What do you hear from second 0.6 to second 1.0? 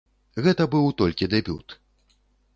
быў